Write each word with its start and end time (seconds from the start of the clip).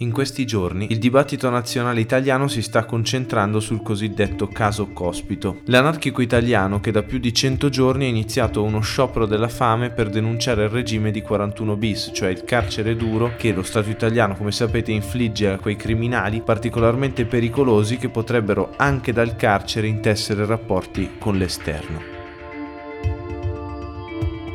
In 0.00 0.12
questi 0.12 0.46
giorni 0.46 0.86
il 0.90 0.98
dibattito 0.98 1.50
nazionale 1.50 1.98
italiano 1.98 2.46
si 2.46 2.62
sta 2.62 2.84
concentrando 2.84 3.58
sul 3.58 3.82
cosiddetto 3.82 4.46
caso 4.46 4.92
Cospito, 4.92 5.62
l'anarchico 5.64 6.22
italiano 6.22 6.78
che 6.78 6.92
da 6.92 7.02
più 7.02 7.18
di 7.18 7.34
100 7.34 7.68
giorni 7.68 8.04
ha 8.04 8.08
iniziato 8.08 8.62
uno 8.62 8.78
sciopero 8.78 9.26
della 9.26 9.48
fame 9.48 9.90
per 9.90 10.08
denunciare 10.08 10.62
il 10.62 10.68
regime 10.68 11.10
di 11.10 11.20
41 11.20 11.74
bis, 11.74 12.12
cioè 12.14 12.28
il 12.28 12.44
carcere 12.44 12.94
duro 12.94 13.32
che 13.36 13.52
lo 13.52 13.64
Stato 13.64 13.90
italiano, 13.90 14.36
come 14.36 14.52
sapete, 14.52 14.92
infligge 14.92 15.48
a 15.48 15.58
quei 15.58 15.74
criminali 15.74 16.42
particolarmente 16.42 17.24
pericolosi 17.24 17.96
che 17.96 18.08
potrebbero 18.08 18.74
anche 18.76 19.12
dal 19.12 19.34
carcere 19.34 19.88
intessere 19.88 20.46
rapporti 20.46 21.14
con 21.18 21.36
l'esterno. 21.36 22.17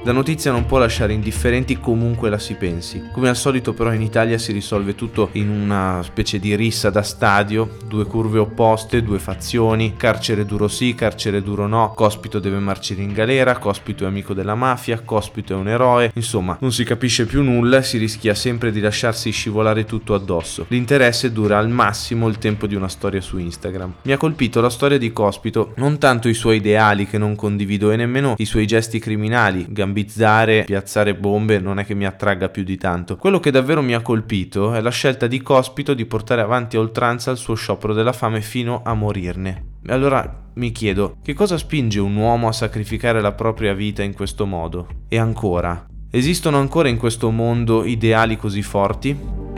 La 0.06 0.12
notizia 0.12 0.52
non 0.52 0.66
può 0.66 0.80
lasciare 0.80 1.14
indifferenti 1.14 1.80
comunque 1.80 2.30
la 2.30 2.38
si 2.38 2.56
pensi. 2.56 3.02
Come 3.14 3.30
al 3.30 3.38
solito 3.38 3.72
però 3.72 3.94
in 3.94 4.02
Italia 4.02 4.38
si 4.38 4.52
risolve 4.52 4.96
tutto 4.96 5.30
in 5.34 5.48
una 5.48 6.02
specie 6.04 6.40
di 6.40 6.54
rissa 6.58 6.90
da 6.90 7.02
stadio, 7.02 7.78
due 7.88 8.04
curve 8.04 8.40
opposte, 8.40 9.02
due 9.02 9.18
fazioni, 9.18 9.94
carcere 9.96 10.46
duro 10.46 10.68
sì, 10.68 10.94
carcere 10.94 11.42
duro 11.42 11.68
no, 11.68 11.94
Cospito 11.96 12.40
deve 12.40 12.60
marcire 12.60 13.02
in 13.02 13.14
galera, 13.14 13.58
Cospito 13.58 14.04
è 14.04 14.08
amico 14.08 14.34
della 14.34 14.56
mafia, 14.56 15.00
Cospito 15.00 15.54
è 15.54 15.56
un 15.56 15.70
eroe, 15.70 16.12
insomma 16.16 16.58
non 16.60 16.74
si 16.74 16.84
capisce 16.84 17.26
più 17.26 17.42
nulla 17.42 17.78
e 17.78 17.84
si 17.84 17.98
rischia 17.98 18.36
sempre 18.36 18.74
di 18.74 18.82
lasciarsi 18.82 19.32
scivolare 19.32 19.86
tutto 19.86 20.16
addosso. 20.16 20.66
L'interesse 20.68 21.32
dura 21.32 21.58
al 21.58 21.70
massimo 21.70 22.28
il 22.28 22.40
tempo 22.40 22.68
di 22.68 22.76
una 22.76 22.90
storia 22.90 23.22
su 23.22 23.38
Instagram. 23.38 23.94
Mi 24.02 24.12
ha 24.12 24.18
colpito 24.18 24.60
la 24.60 24.70
storia 24.70 24.98
di 24.98 25.14
Cospito, 25.14 25.72
non 25.78 25.98
tanto 25.98 26.28
i 26.28 26.34
suoi 26.34 26.58
ideali 26.58 27.08
che 27.08 27.18
non 27.18 27.36
condivido 27.36 27.90
e 27.90 27.96
nemmeno 27.96 28.34
i 28.36 28.46
suoi 28.46 28.68
gesti 28.68 29.00
criminali, 29.00 29.66
gambizzare, 29.94 30.64
piazzare 30.64 31.14
bombe 31.14 31.60
non 31.60 31.78
è 31.78 31.86
che 31.86 31.94
mi 31.94 32.06
attragga 32.06 32.50
più 32.50 32.64
di 32.64 32.78
tanto. 32.78 33.16
Quello 33.16 33.40
che 33.40 33.52
davvero 33.52 33.84
mi 33.84 33.94
ha 33.94 34.02
colpito 34.02 34.74
è 34.74 34.82
la 34.82 34.90
scelta 34.90 35.28
di 35.28 35.42
Cospito 35.42 35.94
di 35.94 36.06
portare 36.06 36.42
avanti 36.42 36.76
a 36.76 36.80
oltranza 36.80 37.30
il 37.30 37.38
suo 37.38 37.54
sciopero 37.54 37.94
della 37.94 38.12
fame 38.12 38.42
fino 38.42 38.82
a 38.84 38.96
morirne. 38.96 39.66
E 39.86 39.94
allora 39.94 40.42
mi 40.56 40.72
chiedo, 40.72 41.18
che 41.24 41.34
cosa 41.34 41.58
spinge 41.58 42.00
un 42.00 42.16
uomo 42.16 42.48
a 42.48 42.52
sacrificare 42.52 43.22
la 43.22 43.34
propria 43.34 43.74
vita 43.74 44.02
in 44.02 44.14
questo 44.14 44.46
modo? 44.46 44.88
E 45.08 45.20
ancora, 45.20 45.86
esistono 46.10 46.58
ancora 46.58 46.90
in 46.90 46.98
questo 46.98 47.30
mondo 47.30 47.86
ideali 47.86 48.36
così 48.36 48.64
forti? 48.64 49.53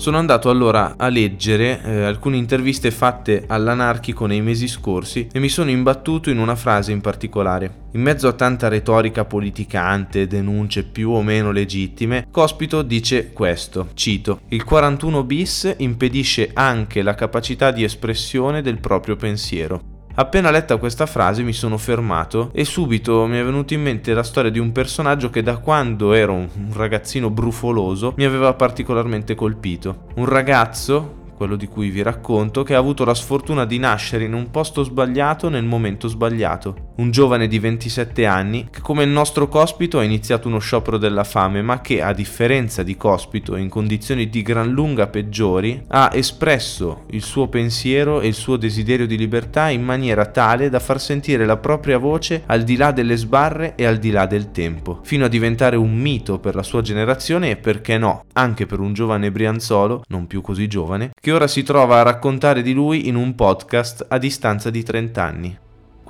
Sono 0.00 0.16
andato 0.16 0.48
allora 0.48 0.94
a 0.96 1.08
leggere 1.08 1.82
eh, 1.82 2.04
alcune 2.04 2.38
interviste 2.38 2.90
fatte 2.90 3.44
all'anarchico 3.46 4.24
nei 4.24 4.40
mesi 4.40 4.66
scorsi 4.66 5.28
e 5.30 5.38
mi 5.40 5.50
sono 5.50 5.68
imbattuto 5.68 6.30
in 6.30 6.38
una 6.38 6.56
frase 6.56 6.90
in 6.90 7.02
particolare. 7.02 7.88
In 7.92 8.00
mezzo 8.00 8.26
a 8.26 8.32
tanta 8.32 8.68
retorica 8.68 9.26
politicante, 9.26 10.26
denunce 10.26 10.84
più 10.84 11.10
o 11.10 11.20
meno 11.20 11.50
legittime, 11.50 12.26
Cospito 12.30 12.80
dice 12.80 13.34
questo, 13.34 13.88
cito, 13.92 14.40
il 14.48 14.64
41 14.64 15.22
bis 15.22 15.74
impedisce 15.76 16.48
anche 16.54 17.02
la 17.02 17.14
capacità 17.14 17.70
di 17.70 17.84
espressione 17.84 18.62
del 18.62 18.80
proprio 18.80 19.16
pensiero. 19.16 19.89
Appena 20.20 20.50
letta 20.50 20.76
questa 20.76 21.06
frase 21.06 21.42
mi 21.42 21.54
sono 21.54 21.78
fermato 21.78 22.50
e 22.52 22.66
subito 22.66 23.24
mi 23.24 23.38
è 23.38 23.42
venuta 23.42 23.72
in 23.72 23.80
mente 23.80 24.12
la 24.12 24.22
storia 24.22 24.50
di 24.50 24.58
un 24.58 24.70
personaggio 24.70 25.30
che 25.30 25.42
da 25.42 25.56
quando 25.56 26.12
ero 26.12 26.34
un 26.34 26.48
ragazzino 26.74 27.30
brufoloso 27.30 28.12
mi 28.18 28.26
aveva 28.26 28.52
particolarmente 28.52 29.34
colpito. 29.34 30.08
Un 30.16 30.26
ragazzo 30.26 31.20
quello 31.40 31.56
di 31.56 31.68
cui 31.68 31.88
vi 31.88 32.02
racconto, 32.02 32.62
che 32.62 32.74
ha 32.74 32.78
avuto 32.78 33.06
la 33.06 33.14
sfortuna 33.14 33.64
di 33.64 33.78
nascere 33.78 34.24
in 34.24 34.34
un 34.34 34.50
posto 34.50 34.82
sbagliato 34.82 35.48
nel 35.48 35.64
momento 35.64 36.06
sbagliato. 36.06 36.89
Un 37.00 37.10
giovane 37.10 37.48
di 37.48 37.58
27 37.58 38.26
anni 38.26 38.68
che 38.70 38.82
come 38.82 39.04
il 39.04 39.08
nostro 39.08 39.48
Cospito 39.48 39.98
ha 39.98 40.04
iniziato 40.04 40.48
uno 40.48 40.58
sciopero 40.58 40.98
della 40.98 41.24
fame, 41.24 41.62
ma 41.62 41.80
che 41.80 42.02
a 42.02 42.12
differenza 42.12 42.82
di 42.82 42.94
Cospito 42.98 43.56
in 43.56 43.70
condizioni 43.70 44.28
di 44.28 44.42
gran 44.42 44.68
lunga 44.68 45.06
peggiori, 45.06 45.82
ha 45.88 46.10
espresso 46.12 47.04
il 47.12 47.22
suo 47.22 47.48
pensiero 47.48 48.20
e 48.20 48.26
il 48.26 48.34
suo 48.34 48.58
desiderio 48.58 49.06
di 49.06 49.16
libertà 49.16 49.70
in 49.70 49.82
maniera 49.82 50.26
tale 50.26 50.68
da 50.68 50.78
far 50.78 51.00
sentire 51.00 51.46
la 51.46 51.56
propria 51.56 51.96
voce 51.96 52.42
al 52.44 52.64
di 52.64 52.76
là 52.76 52.92
delle 52.92 53.16
sbarre 53.16 53.76
e 53.76 53.86
al 53.86 53.96
di 53.96 54.10
là 54.10 54.26
del 54.26 54.50
tempo, 54.50 55.00
fino 55.02 55.24
a 55.24 55.28
diventare 55.28 55.76
un 55.76 55.96
mito 55.96 56.38
per 56.38 56.54
la 56.54 56.62
sua 56.62 56.82
generazione 56.82 57.48
e 57.48 57.56
perché 57.56 57.96
no, 57.96 58.26
anche 58.34 58.66
per 58.66 58.78
un 58.78 58.92
giovane 58.92 59.32
brianzolo, 59.32 60.04
non 60.08 60.26
più 60.26 60.42
così 60.42 60.66
giovane, 60.66 61.12
che 61.18 61.32
ora 61.32 61.46
si 61.46 61.62
trova 61.62 62.00
a 62.00 62.02
raccontare 62.02 62.60
di 62.60 62.74
lui 62.74 63.08
in 63.08 63.14
un 63.14 63.34
podcast 63.34 64.04
a 64.06 64.18
distanza 64.18 64.68
di 64.68 64.82
30 64.82 65.24
anni. 65.24 65.58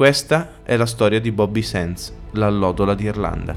Questa 0.00 0.53
è 0.62 0.78
la 0.78 0.87
storia 0.87 1.21
di 1.21 1.31
Bobby 1.31 1.61
Sands, 1.61 2.11
l'allodola 2.31 2.94
d'Irlanda. 2.94 3.55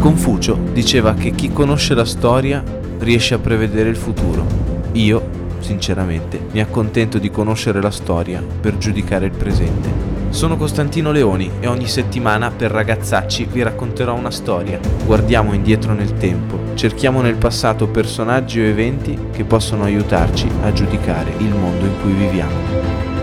Confucio 0.00 0.58
diceva 0.72 1.14
che 1.14 1.30
chi 1.30 1.52
conosce 1.52 1.94
la 1.94 2.04
storia 2.04 2.60
riesce 2.98 3.34
a 3.34 3.38
prevedere 3.38 3.88
il 3.88 3.94
futuro. 3.94 4.44
Io, 4.94 5.28
sinceramente, 5.60 6.40
mi 6.50 6.60
accontento 6.60 7.18
di 7.18 7.30
conoscere 7.30 7.80
la 7.80 7.92
storia 7.92 8.42
per 8.42 8.78
giudicare 8.78 9.26
il 9.26 9.36
presente. 9.36 10.13
Sono 10.34 10.56
Costantino 10.56 11.12
Leoni 11.12 11.48
e 11.60 11.68
ogni 11.68 11.86
settimana 11.86 12.50
per 12.50 12.72
ragazzacci 12.72 13.44
vi 13.44 13.62
racconterò 13.62 14.16
una 14.16 14.32
storia. 14.32 14.80
Guardiamo 15.06 15.54
indietro 15.54 15.92
nel 15.92 16.14
tempo, 16.14 16.74
cerchiamo 16.74 17.20
nel 17.20 17.36
passato 17.36 17.86
personaggi 17.86 18.58
o 18.58 18.64
eventi 18.64 19.16
che 19.30 19.44
possono 19.44 19.84
aiutarci 19.84 20.50
a 20.64 20.72
giudicare 20.72 21.32
il 21.38 21.54
mondo 21.54 21.84
in 21.86 22.00
cui 22.02 22.12
viviamo. 22.14 23.13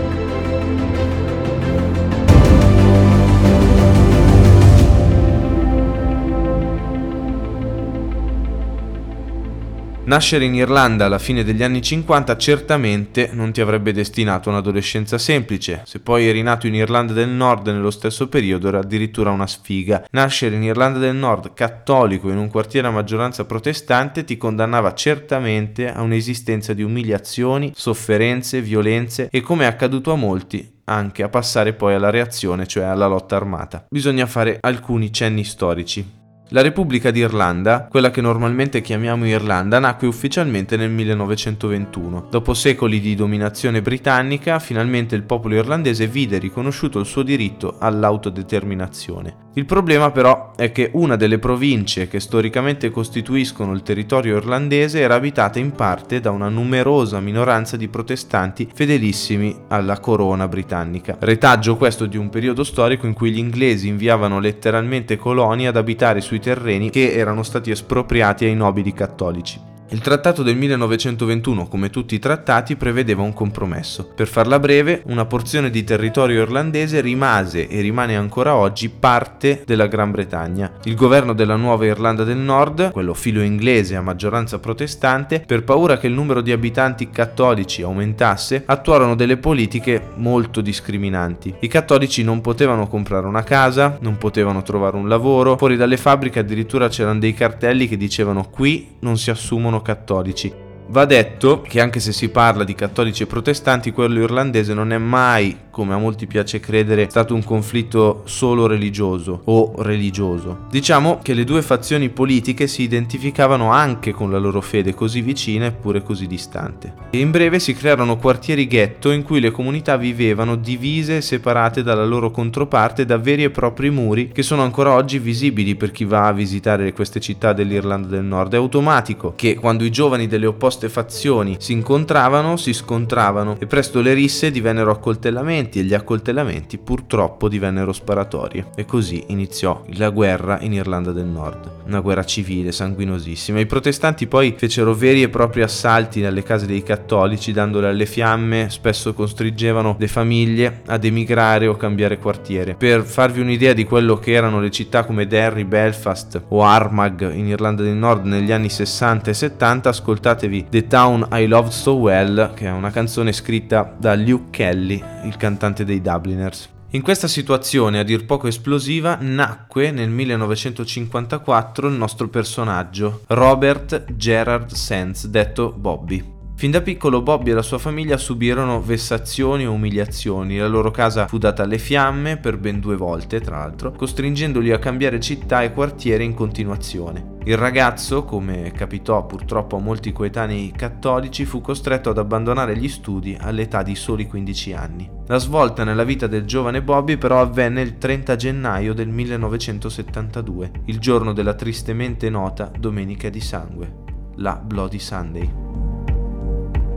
Nascere 10.12 10.44
in 10.44 10.54
Irlanda 10.54 11.06
alla 11.06 11.18
fine 11.18 11.42
degli 11.42 11.62
anni 11.62 11.80
50 11.80 12.36
certamente 12.36 13.30
non 13.32 13.50
ti 13.50 13.62
avrebbe 13.62 13.94
destinato 13.94 14.50
un'adolescenza 14.50 15.16
semplice. 15.16 15.84
Se 15.86 16.00
poi 16.00 16.28
eri 16.28 16.42
nato 16.42 16.66
in 16.66 16.74
Irlanda 16.74 17.14
del 17.14 17.30
Nord 17.30 17.68
nello 17.68 17.90
stesso 17.90 18.28
periodo 18.28 18.68
era 18.68 18.80
addirittura 18.80 19.30
una 19.30 19.46
sfiga. 19.46 20.04
Nascere 20.10 20.56
in 20.56 20.64
Irlanda 20.64 20.98
del 20.98 21.16
Nord 21.16 21.54
cattolico 21.54 22.28
in 22.28 22.36
un 22.36 22.50
quartiere 22.50 22.88
a 22.88 22.90
maggioranza 22.90 23.46
protestante 23.46 24.24
ti 24.24 24.36
condannava 24.36 24.92
certamente 24.92 25.90
a 25.90 26.02
un'esistenza 26.02 26.74
di 26.74 26.82
umiliazioni, 26.82 27.72
sofferenze, 27.74 28.60
violenze 28.60 29.30
e 29.30 29.40
come 29.40 29.64
è 29.64 29.66
accaduto 29.66 30.12
a 30.12 30.16
molti 30.16 30.80
anche 30.84 31.22
a 31.22 31.30
passare 31.30 31.72
poi 31.72 31.94
alla 31.94 32.10
reazione, 32.10 32.66
cioè 32.66 32.84
alla 32.84 33.06
lotta 33.06 33.36
armata. 33.36 33.86
Bisogna 33.88 34.26
fare 34.26 34.58
alcuni 34.60 35.10
cenni 35.10 35.42
storici. 35.42 36.20
La 36.48 36.60
Repubblica 36.60 37.10
d'Irlanda, 37.10 37.86
quella 37.88 38.10
che 38.10 38.20
normalmente 38.20 38.82
chiamiamo 38.82 39.26
Irlanda, 39.26 39.78
nacque 39.78 40.06
ufficialmente 40.06 40.76
nel 40.76 40.90
1921. 40.90 42.26
Dopo 42.30 42.52
secoli 42.52 43.00
di 43.00 43.14
dominazione 43.14 43.80
britannica, 43.80 44.58
finalmente 44.58 45.14
il 45.14 45.22
popolo 45.22 45.54
irlandese 45.54 46.06
vide 46.06 46.38
riconosciuto 46.38 46.98
il 46.98 47.06
suo 47.06 47.22
diritto 47.22 47.76
all'autodeterminazione. 47.78 49.42
Il 49.54 49.66
problema 49.66 50.10
però 50.10 50.52
è 50.56 50.72
che 50.72 50.90
una 50.94 51.16
delle 51.16 51.38
province 51.38 52.08
che 52.08 52.20
storicamente 52.20 52.90
costituiscono 52.90 53.74
il 53.74 53.82
territorio 53.82 54.38
irlandese 54.38 55.00
era 55.00 55.14
abitata 55.14 55.58
in 55.58 55.72
parte 55.72 56.20
da 56.20 56.30
una 56.30 56.48
numerosa 56.48 57.20
minoranza 57.20 57.76
di 57.76 57.88
protestanti 57.88 58.66
fedelissimi 58.72 59.54
alla 59.68 60.00
corona 60.00 60.48
britannica. 60.48 61.18
Retaggio 61.20 61.76
questo 61.76 62.06
di 62.06 62.16
un 62.16 62.30
periodo 62.30 62.64
storico 62.64 63.06
in 63.06 63.12
cui 63.12 63.30
gli 63.30 63.38
inglesi 63.38 63.88
inviavano 63.88 64.40
letteralmente 64.40 65.18
colonie 65.18 65.66
ad 65.66 65.76
abitare 65.76 66.22
sui 66.22 66.40
terreni 66.42 66.90
che 66.90 67.12
erano 67.12 67.42
stati 67.42 67.70
espropriati 67.70 68.44
ai 68.44 68.54
nobili 68.54 68.92
cattolici. 68.92 69.71
Il 69.92 70.00
trattato 70.00 70.42
del 70.42 70.56
1921, 70.56 71.68
come 71.68 71.90
tutti 71.90 72.14
i 72.14 72.18
trattati, 72.18 72.76
prevedeva 72.76 73.20
un 73.20 73.34
compromesso. 73.34 74.10
Per 74.14 74.26
farla 74.26 74.58
breve, 74.58 75.02
una 75.08 75.26
porzione 75.26 75.68
di 75.68 75.84
territorio 75.84 76.40
irlandese 76.40 77.02
rimase 77.02 77.68
e 77.68 77.82
rimane 77.82 78.16
ancora 78.16 78.54
oggi 78.54 78.88
parte 78.88 79.64
della 79.66 79.88
Gran 79.88 80.10
Bretagna. 80.10 80.72
Il 80.84 80.94
governo 80.94 81.34
della 81.34 81.56
nuova 81.56 81.84
Irlanda 81.84 82.24
del 82.24 82.38
Nord, 82.38 82.90
quello 82.90 83.12
filo 83.12 83.42
inglese 83.42 83.94
a 83.94 84.00
maggioranza 84.00 84.58
protestante, 84.58 85.40
per 85.40 85.62
paura 85.62 85.98
che 85.98 86.06
il 86.06 86.14
numero 86.14 86.40
di 86.40 86.52
abitanti 86.52 87.10
cattolici 87.10 87.82
aumentasse, 87.82 88.62
attuarono 88.64 89.14
delle 89.14 89.36
politiche 89.36 90.02
molto 90.14 90.62
discriminanti. 90.62 91.54
I 91.58 91.68
cattolici 91.68 92.24
non 92.24 92.40
potevano 92.40 92.88
comprare 92.88 93.26
una 93.26 93.42
casa, 93.42 93.98
non 94.00 94.16
potevano 94.16 94.62
trovare 94.62 94.96
un 94.96 95.06
lavoro, 95.06 95.58
fuori 95.58 95.76
dalle 95.76 95.98
fabbriche 95.98 96.38
addirittura 96.38 96.88
c'erano 96.88 97.18
dei 97.18 97.34
cartelli 97.34 97.86
che 97.86 97.98
dicevano 97.98 98.48
qui 98.48 99.00
non 99.00 99.18
si 99.18 99.28
assumono 99.28 99.80
cattolici. 99.82 100.52
Va 100.88 101.04
detto 101.04 101.62
che 101.62 101.80
anche 101.80 102.00
se 102.00 102.12
si 102.12 102.28
parla 102.28 102.64
di 102.64 102.74
cattolici 102.74 103.22
e 103.22 103.26
protestanti, 103.26 103.92
quello 103.92 104.20
irlandese 104.20 104.74
non 104.74 104.92
è 104.92 104.98
mai 104.98 105.56
come 105.72 105.94
a 105.94 105.96
molti 105.96 106.26
piace 106.26 106.60
credere, 106.60 107.08
stato 107.08 107.34
un 107.34 107.42
conflitto 107.42 108.22
solo 108.26 108.66
religioso 108.66 109.40
o 109.44 109.72
religioso. 109.78 110.66
Diciamo 110.70 111.18
che 111.22 111.32
le 111.32 111.44
due 111.44 111.62
fazioni 111.62 112.10
politiche 112.10 112.66
si 112.66 112.82
identificavano 112.82 113.72
anche 113.72 114.12
con 114.12 114.30
la 114.30 114.36
loro 114.36 114.60
fede 114.60 114.92
così 114.92 115.22
vicina 115.22 115.66
eppure 115.66 116.02
così 116.02 116.26
distante. 116.26 116.92
E 117.10 117.18
in 117.18 117.30
breve 117.30 117.58
si 117.58 117.72
crearono 117.72 118.18
quartieri 118.18 118.66
ghetto 118.66 119.10
in 119.10 119.22
cui 119.22 119.40
le 119.40 119.50
comunità 119.50 119.96
vivevano 119.96 120.56
divise 120.56 121.16
e 121.16 121.20
separate 121.22 121.82
dalla 121.82 122.04
loro 122.04 122.30
controparte 122.30 123.06
da 123.06 123.16
veri 123.16 123.44
e 123.44 123.50
propri 123.50 123.88
muri 123.88 124.28
che 124.28 124.42
sono 124.42 124.62
ancora 124.62 124.92
oggi 124.92 125.18
visibili 125.18 125.74
per 125.74 125.90
chi 125.90 126.04
va 126.04 126.26
a 126.26 126.32
visitare 126.32 126.92
queste 126.92 127.18
città 127.18 127.54
dell'Irlanda 127.54 128.08
del 128.08 128.24
Nord. 128.24 128.52
È 128.52 128.56
automatico 128.56 129.32
che 129.34 129.54
quando 129.54 129.84
i 129.84 129.90
giovani 129.90 130.26
delle 130.26 130.44
opposte 130.46 130.90
fazioni 130.90 131.56
si 131.58 131.72
incontravano, 131.72 132.58
si 132.58 132.74
scontravano 132.74 133.56
e 133.58 133.66
presto 133.66 134.02
le 134.02 134.12
risse 134.12 134.50
divennero 134.50 134.90
accoltellamenti 134.90 135.60
e 135.62 135.82
gli 135.82 135.94
accoltellamenti 135.94 136.78
purtroppo 136.78 137.48
divennero 137.48 137.92
sparatorie. 137.92 138.66
E 138.76 138.84
così 138.84 139.24
iniziò 139.28 139.82
la 139.94 140.10
guerra 140.10 140.58
in 140.60 140.72
Irlanda 140.72 141.12
del 141.12 141.26
Nord, 141.26 141.70
una 141.86 142.00
guerra 142.00 142.24
civile 142.24 142.72
sanguinosissima. 142.72 143.60
I 143.60 143.66
protestanti 143.66 144.26
poi 144.26 144.54
fecero 144.56 144.94
veri 144.94 145.22
e 145.22 145.28
propri 145.28 145.62
assalti 145.62 146.20
nelle 146.20 146.42
case 146.42 146.66
dei 146.66 146.82
cattolici, 146.82 147.52
dandole 147.52 147.88
alle 147.88 148.06
fiamme, 148.06 148.68
spesso 148.70 149.14
costringevano 149.14 149.96
le 149.98 150.08
famiglie 150.08 150.82
ad 150.86 151.04
emigrare 151.04 151.66
o 151.66 151.76
cambiare 151.76 152.18
quartiere. 152.18 152.74
Per 152.74 153.02
farvi 153.02 153.40
un'idea 153.40 153.72
di 153.72 153.84
quello 153.84 154.18
che 154.18 154.32
erano 154.32 154.60
le 154.60 154.70
città 154.70 155.04
come 155.04 155.26
Derry, 155.26 155.64
Belfast 155.64 156.42
o 156.48 156.62
Armagh 156.62 157.32
in 157.32 157.46
Irlanda 157.46 157.82
del 157.82 157.94
Nord 157.94 158.26
negli 158.26 158.52
anni 158.52 158.68
60 158.68 159.30
e 159.30 159.34
70, 159.34 159.88
ascoltatevi 159.88 160.66
The 160.68 160.86
Town 160.86 161.28
I 161.32 161.46
Loved 161.46 161.72
So 161.72 161.94
Well, 161.94 162.54
che 162.54 162.66
è 162.66 162.70
una 162.70 162.90
canzone 162.90 163.32
scritta 163.32 163.94
da 163.96 164.14
Luke 164.14 164.50
Kelly, 164.50 165.02
il 165.24 165.36
cantante 165.52 165.84
dei 165.84 166.00
Dubliners. 166.00 166.68
In 166.90 167.02
questa 167.02 167.28
situazione 167.28 167.98
a 167.98 168.02
dir 168.02 168.26
poco 168.26 168.48
esplosiva 168.48 169.16
nacque 169.20 169.90
nel 169.90 170.10
1954 170.10 171.88
il 171.88 171.94
nostro 171.94 172.28
personaggio, 172.28 173.22
Robert 173.28 174.12
Gerard 174.12 174.72
Sands, 174.72 175.26
detto 175.26 175.72
Bobby. 175.72 176.40
Fin 176.54 176.70
da 176.70 176.80
piccolo 176.80 177.22
Bobby 177.22 177.50
e 177.50 177.54
la 177.54 177.62
sua 177.62 177.78
famiglia 177.78 178.16
subirono 178.16 178.80
vessazioni 178.80 179.64
e 179.64 179.66
umiliazioni. 179.66 180.58
La 180.58 180.68
loro 180.68 180.92
casa 180.92 181.26
fu 181.26 181.38
data 181.38 181.64
alle 181.64 181.78
fiamme 181.78 182.36
per 182.36 182.56
ben 182.56 182.78
due 182.78 182.94
volte, 182.96 183.40
tra 183.40 183.58
l'altro, 183.58 183.90
costringendoli 183.90 184.70
a 184.70 184.78
cambiare 184.78 185.18
città 185.18 185.62
e 185.62 185.72
quartiere 185.72 186.22
in 186.22 186.34
continuazione. 186.34 187.30
Il 187.44 187.56
ragazzo, 187.56 188.22
come 188.24 188.70
capitò 188.70 189.26
purtroppo 189.26 189.76
a 189.76 189.80
molti 189.80 190.12
coetanei 190.12 190.70
cattolici, 190.70 191.44
fu 191.44 191.60
costretto 191.60 192.10
ad 192.10 192.18
abbandonare 192.18 192.76
gli 192.76 192.88
studi 192.88 193.36
all'età 193.40 193.82
di 193.82 193.96
soli 193.96 194.28
15 194.28 194.72
anni. 194.72 195.10
La 195.26 195.38
svolta 195.38 195.82
nella 195.82 196.04
vita 196.04 196.28
del 196.28 196.44
giovane 196.44 196.82
Bobby 196.82 197.16
però 197.16 197.40
avvenne 197.40 197.82
il 197.82 197.98
30 197.98 198.36
gennaio 198.36 198.94
del 198.94 199.08
1972, 199.08 200.70
il 200.84 201.00
giorno 201.00 201.32
della 201.32 201.54
tristemente 201.54 202.30
nota 202.30 202.70
Domenica 202.78 203.28
di 203.28 203.40
Sangue, 203.40 203.92
la 204.36 204.54
Bloody 204.54 205.00
Sunday. 205.00 205.81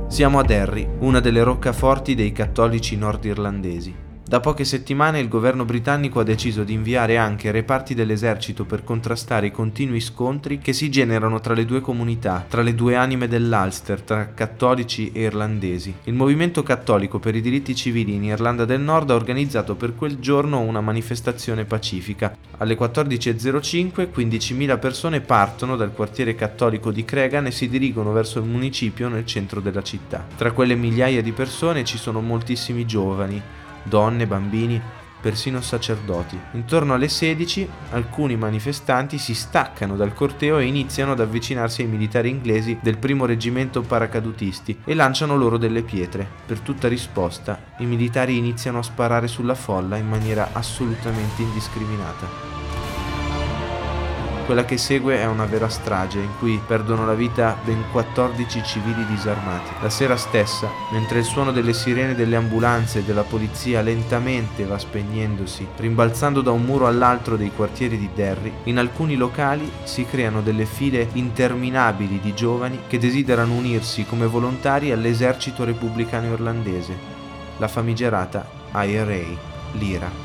Siamo 0.07 0.39
a 0.39 0.43
Derry, 0.43 0.87
una 0.99 1.19
delle 1.19 1.43
roccaforti 1.43 2.15
dei 2.15 2.31
cattolici 2.31 2.95
nordirlandesi. 2.95 4.04
Da 4.27 4.39
poche 4.39 4.63
settimane 4.63 5.19
il 5.19 5.27
governo 5.27 5.65
britannico 5.65 6.19
ha 6.19 6.23
deciso 6.23 6.63
di 6.63 6.73
inviare 6.73 7.15
anche 7.15 7.51
reparti 7.51 7.93
dell'esercito 7.93 8.65
per 8.65 8.83
contrastare 8.83 9.45
i 9.45 9.51
continui 9.51 9.99
scontri 9.99 10.57
che 10.57 10.73
si 10.73 10.89
generano 10.89 11.39
tra 11.39 11.53
le 11.53 11.63
due 11.63 11.79
comunità, 11.79 12.43
tra 12.49 12.63
le 12.63 12.73
due 12.73 12.95
anime 12.95 13.27
dell'Ulster, 13.27 14.01
tra 14.01 14.33
cattolici 14.33 15.11
e 15.11 15.21
irlandesi. 15.21 15.93
Il 16.05 16.15
movimento 16.15 16.63
cattolico 16.63 17.19
per 17.19 17.35
i 17.35 17.41
diritti 17.41 17.75
civili 17.75 18.15
in 18.15 18.23
Irlanda 18.23 18.65
del 18.65 18.81
Nord 18.81 19.11
ha 19.11 19.13
organizzato 19.13 19.75
per 19.75 19.93
quel 19.93 20.17
giorno 20.17 20.59
una 20.59 20.81
manifestazione 20.81 21.65
pacifica. 21.65 22.35
Alle 22.57 22.75
14.05 22.75 24.09
15.000 24.11 24.79
persone 24.79 25.21
partono 25.21 25.75
dal 25.75 25.93
quartiere 25.93 26.33
cattolico 26.33 26.89
di 26.89 27.05
Cregan 27.05 27.45
e 27.45 27.51
si 27.51 27.69
dirigono 27.69 28.11
verso 28.11 28.39
il 28.39 28.45
municipio 28.45 29.07
nel 29.07 29.27
centro 29.27 29.61
della 29.61 29.83
città. 29.83 30.25
Tra 30.35 30.51
quelle 30.51 30.73
migliaia 30.73 31.21
di 31.21 31.31
persone 31.31 31.83
ci 31.83 31.99
sono 31.99 32.21
moltissimi 32.21 32.87
giovani 32.87 33.63
donne, 33.85 34.27
bambini, 34.27 34.81
persino 35.25 35.59
sacerdoti. 35.59 36.39
Intorno 36.51 36.93
alle 36.93 37.07
16 37.07 37.67
alcuni 37.91 38.35
manifestanti 38.35 39.17
si 39.17 39.33
staccano 39.33 39.95
dal 39.95 40.13
corteo 40.13 40.59
e 40.59 40.65
iniziano 40.65 41.13
ad 41.13 41.19
avvicinarsi 41.19 41.81
ai 41.81 41.87
militari 41.87 42.29
inglesi 42.29 42.77
del 42.79 42.99
primo 42.99 43.25
reggimento 43.25 43.81
paracadutisti 43.81 44.81
e 44.85 44.93
lanciano 44.93 45.35
loro 45.35 45.57
delle 45.57 45.81
pietre. 45.81 46.27
Per 46.45 46.59
tutta 46.59 46.87
risposta 46.87 47.59
i 47.79 47.85
militari 47.85 48.37
iniziano 48.37 48.77
a 48.77 48.83
sparare 48.83 49.27
sulla 49.27 49.55
folla 49.55 49.97
in 49.97 50.07
maniera 50.07 50.49
assolutamente 50.53 51.41
indiscriminata. 51.41 52.64
Quella 54.45 54.63
che 54.63 54.77
segue 54.77 55.17
è 55.17 55.25
una 55.25 55.45
vera 55.45 55.67
strage 55.69 56.19
in 56.19 56.29
cui 56.37 56.61
perdono 56.63 57.03
la 57.03 57.15
vita 57.15 57.57
ben 57.63 57.83
14 57.91 58.61
civili 58.63 59.03
disarmati. 59.07 59.71
La 59.81 59.89
sera 59.89 60.15
stessa, 60.17 60.69
mentre 60.91 61.17
il 61.17 61.25
suono 61.25 61.51
delle 61.51 61.73
sirene 61.73 62.13
delle 62.13 62.35
ambulanze 62.35 62.99
e 62.99 63.03
della 63.03 63.23
polizia 63.23 63.81
lentamente 63.81 64.63
va 64.65 64.77
spegnendosi, 64.77 65.67
rimbalzando 65.77 66.41
da 66.41 66.51
un 66.51 66.61
muro 66.61 66.85
all'altro 66.85 67.37
dei 67.37 67.51
quartieri 67.55 67.97
di 67.97 68.09
Derry, 68.13 68.53
in 68.65 68.77
alcuni 68.77 69.15
locali 69.15 69.67
si 69.83 70.05
creano 70.05 70.43
delle 70.43 70.65
file 70.65 71.09
interminabili 71.13 72.19
di 72.19 72.35
giovani 72.35 72.81
che 72.85 72.99
desiderano 72.99 73.55
unirsi 73.55 74.05
come 74.05 74.27
volontari 74.27 74.91
all'esercito 74.91 75.63
repubblicano 75.63 76.27
irlandese, 76.27 76.95
la 77.57 77.67
famigerata 77.67 78.47
IRA, 78.73 79.23
l'IRA. 79.71 80.24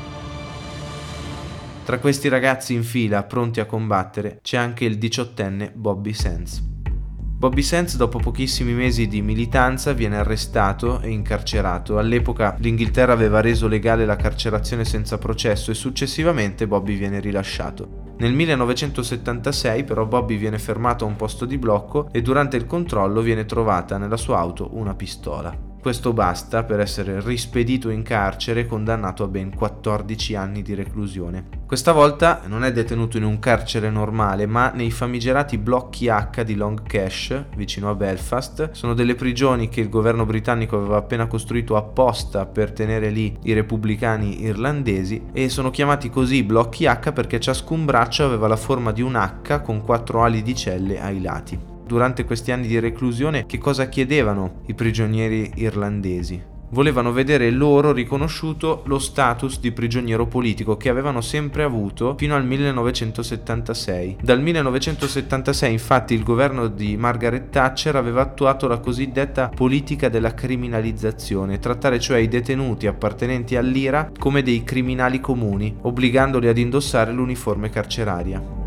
Tra 1.91 1.99
questi 1.99 2.29
ragazzi 2.29 2.73
in 2.73 2.85
fila 2.85 3.25
pronti 3.25 3.59
a 3.59 3.67
combattere 3.67 4.39
c'è 4.43 4.57
anche 4.57 4.85
il 4.85 4.97
diciottenne 4.97 5.73
Bobby 5.75 6.13
Sands. 6.13 6.63
Bobby 6.63 7.63
Sands 7.63 7.97
dopo 7.97 8.21
pochissimi 8.21 8.75
mesi 8.75 9.09
di 9.09 9.21
militanza 9.23 9.93
viene 9.93 10.17
arrestato 10.17 11.01
e 11.01 11.09
incarcerato. 11.09 11.99
All'epoca 11.99 12.55
l'Inghilterra 12.61 13.13
aveva 13.13 13.41
reso 13.41 13.67
legale 13.67 14.07
la 14.07 14.15
carcerazione 14.15 14.85
senza 14.85 15.19
processo 15.19 15.73
e 15.73 15.75
successivamente 15.75 16.69
Bobby 16.69 16.97
viene 16.97 17.19
rilasciato. 17.19 18.15
Nel 18.19 18.35
1976 18.35 19.83
però 19.83 20.07
Bobby 20.07 20.37
viene 20.37 20.61
fermato 20.61 21.05
a 21.05 21.09
un 21.09 21.17
posto 21.17 21.45
di 21.45 21.59
blocco 21.59 22.09
e 22.13 22.23
durante 22.23 22.57
il 22.57 22.67
controllo 22.67 23.21
viene 23.21 23.47
trovata 23.47 23.99
nella 23.99 24.17
sua 24.17 24.39
auto 24.39 24.77
una 24.77 24.95
pistola. 24.95 25.70
Questo 25.81 26.13
basta 26.13 26.63
per 26.63 26.79
essere 26.79 27.23
rispedito 27.23 27.89
in 27.89 28.03
carcere 28.03 28.67
condannato 28.67 29.25
a 29.25 29.29
ben 29.29 29.55
14 29.55 30.35
anni 30.35 30.61
di 30.61 30.75
reclusione. 30.75 31.61
Questa 31.65 31.93
volta 31.93 32.43
non 32.49 32.65
è 32.65 32.73
detenuto 32.73 33.17
in 33.17 33.25
un 33.25 33.39
carcere 33.39 33.89
normale, 33.89 34.45
ma 34.45 34.73
nei 34.75 34.91
famigerati 34.91 35.57
blocchi 35.57 36.11
H 36.11 36.43
di 36.45 36.55
Long 36.55 36.83
Cash, 36.83 37.45
vicino 37.57 37.89
a 37.89 37.95
Belfast. 37.95 38.73
Sono 38.73 38.93
delle 38.93 39.15
prigioni 39.15 39.71
che 39.71 39.81
il 39.81 39.89
governo 39.89 40.27
britannico 40.27 40.77
aveva 40.77 40.99
appena 40.99 41.27
costruito 41.27 41.77
apposta 41.77 42.45
per 42.45 42.73
tenere 42.73 43.09
lì 43.09 43.35
i 43.45 43.55
repubblicani 43.55 44.43
irlandesi 44.43 45.29
e 45.33 45.49
sono 45.49 45.71
chiamati 45.71 46.11
così 46.11 46.43
blocchi 46.43 46.85
H 46.85 47.13
perché 47.15 47.41
ciascun 47.41 47.87
braccio 47.87 48.27
aveva 48.27 48.49
la 48.49 48.57
forma 48.57 48.93
di 48.93 49.01
un 49.01 49.15
H 49.15 49.63
con 49.63 49.81
quattro 49.81 50.23
ali 50.25 50.43
di 50.43 50.55
celle 50.55 51.01
ai 51.01 51.23
lati 51.23 51.70
durante 51.91 52.25
questi 52.25 52.53
anni 52.53 52.69
di 52.69 52.79
reclusione 52.79 53.47
che 53.47 53.59
cosa 53.59 53.89
chiedevano 53.89 54.61
i 54.67 54.75
prigionieri 54.75 55.51
irlandesi. 55.57 56.41
Volevano 56.69 57.11
vedere 57.11 57.51
loro 57.51 57.91
riconosciuto 57.91 58.83
lo 58.87 59.01
status 59.01 59.59
di 59.59 59.73
prigioniero 59.73 60.29
politico 60.29 60.77
che 60.77 60.89
avevano 60.89 61.21
sempre 61.21 61.65
avuto 61.65 62.15
fino 62.17 62.37
al 62.37 62.47
1976. 62.47 64.19
Dal 64.23 64.41
1976 64.41 65.73
infatti 65.73 66.15
il 66.15 66.23
governo 66.23 66.69
di 66.69 66.97
Margaret 66.97 67.51
Thatcher 67.51 67.97
aveva 67.97 68.23
attuato 68.23 68.69
la 68.69 68.79
cosiddetta 68.79 69.49
politica 69.49 70.09
della 70.09 70.33
criminalizzazione, 70.33 71.59
trattare 71.59 71.99
cioè 71.99 72.19
i 72.19 72.29
detenuti 72.29 72.87
appartenenti 72.87 73.57
all'IRA 73.57 74.13
come 74.17 74.45
dei 74.45 74.63
criminali 74.63 75.19
comuni, 75.19 75.77
obbligandoli 75.83 76.47
ad 76.47 76.59
indossare 76.59 77.11
l'uniforme 77.11 77.69
carceraria. 77.69 78.61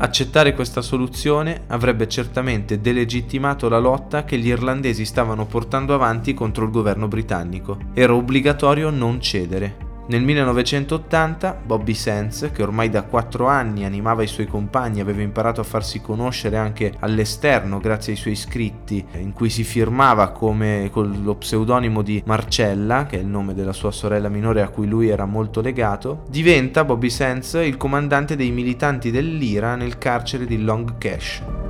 Accettare 0.00 0.54
questa 0.54 0.80
soluzione 0.80 1.62
avrebbe 1.66 2.06
certamente 2.06 2.80
delegittimato 2.80 3.68
la 3.68 3.78
lotta 3.78 4.24
che 4.24 4.38
gli 4.38 4.46
irlandesi 4.46 5.04
stavano 5.04 5.44
portando 5.44 5.92
avanti 5.92 6.34
contro 6.34 6.64
il 6.64 6.70
governo 6.70 7.08
britannico. 7.08 7.76
Era 7.94 8.14
obbligatorio 8.14 8.90
non 8.90 9.20
cedere. 9.20 9.87
Nel 10.08 10.22
1980 10.22 11.60
Bobby 11.66 11.92
Sands, 11.92 12.48
che 12.50 12.62
ormai 12.62 12.88
da 12.88 13.02
quattro 13.02 13.46
anni 13.46 13.84
animava 13.84 14.22
i 14.22 14.26
suoi 14.26 14.46
compagni, 14.46 15.00
aveva 15.00 15.20
imparato 15.20 15.60
a 15.60 15.64
farsi 15.64 16.00
conoscere 16.00 16.56
anche 16.56 16.94
all'esterno 17.00 17.78
grazie 17.78 18.14
ai 18.14 18.18
suoi 18.18 18.34
scritti, 18.34 19.04
in 19.18 19.34
cui 19.34 19.50
si 19.50 19.64
firmava 19.64 20.30
come 20.30 20.88
con 20.90 21.20
lo 21.22 21.34
pseudonimo 21.34 22.00
di 22.00 22.22
Marcella, 22.24 23.04
che 23.04 23.18
è 23.18 23.20
il 23.20 23.26
nome 23.26 23.52
della 23.52 23.74
sua 23.74 23.90
sorella 23.90 24.30
minore 24.30 24.62
a 24.62 24.68
cui 24.68 24.86
lui 24.86 25.08
era 25.08 25.26
molto 25.26 25.60
legato, 25.60 26.24
diventa 26.30 26.84
Bobby 26.84 27.10
Sands 27.10 27.60
il 27.62 27.76
comandante 27.76 28.34
dei 28.34 28.50
militanti 28.50 29.10
dell'IRA 29.10 29.76
nel 29.76 29.98
carcere 29.98 30.46
di 30.46 30.62
Long 30.62 30.96
Cash. 30.96 31.67